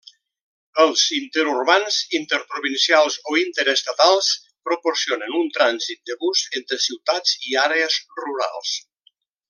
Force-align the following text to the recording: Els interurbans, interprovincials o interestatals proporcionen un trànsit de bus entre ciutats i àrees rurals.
Els 0.83 1.01
interurbans, 1.17 1.97
interprovincials 2.19 3.17
o 3.33 3.37
interestatals 3.43 4.31
proporcionen 4.71 5.39
un 5.43 5.53
trànsit 5.59 6.03
de 6.13 6.19
bus 6.25 6.45
entre 6.63 6.81
ciutats 6.91 7.37
i 7.53 7.59
àrees 7.69 8.01
rurals. 8.25 8.75